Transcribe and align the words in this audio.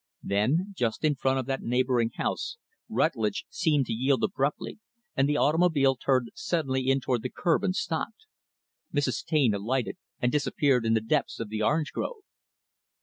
Then, 0.23 0.73
just 0.75 1.03
in 1.03 1.13
front 1.13 1.37
of 1.37 1.45
that 1.45 1.61
neighboring 1.61 2.09
house, 2.15 2.57
Rutlidge 2.89 3.45
seemed 3.49 3.85
to 3.85 3.93
yield 3.93 4.23
abruptly, 4.23 4.79
and 5.15 5.29
the 5.29 5.37
automobile 5.37 5.95
turned 5.95 6.31
suddenly 6.33 6.87
in 6.89 6.99
toward 6.99 7.21
the 7.21 7.29
curb 7.29 7.63
and 7.63 7.75
stopped. 7.75 8.25
Mrs. 8.91 9.23
Taine 9.23 9.53
alighted, 9.53 9.97
and 10.19 10.31
disappeared 10.31 10.87
in 10.87 10.95
the 10.95 11.01
depths 11.01 11.39
of 11.39 11.49
the 11.49 11.61
orange 11.61 11.91
grove. 11.93 12.23